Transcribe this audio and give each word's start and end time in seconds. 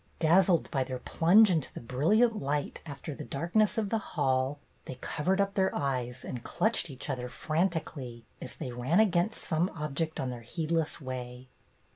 Dazzled 0.17 0.71
by 0.71 0.83
their 0.83 0.97
plunge 0.97 1.51
into 1.51 1.71
the 1.71 1.79
brilliant 1.79 2.39
light 2.41 2.81
after 2.87 3.13
the 3.13 3.23
darkness 3.23 3.77
of 3.77 3.91
the 3.91 3.99
hall, 3.99 4.57
they 4.85 4.95
covered 4.95 5.39
up 5.39 5.53
their 5.53 5.69
eyes 5.75 6.25
and 6.25 6.43
clutched 6.43 6.89
each 6.89 7.07
other 7.07 7.29
frantically, 7.29 8.25
as 8.41 8.55
they 8.55 8.71
ran 8.71 8.99
against 8.99 9.43
some 9.43 9.69
object 9.75 10.19
on 10.19 10.31
their 10.31 10.41
heedless 10.41 10.99
way. 10.99 11.49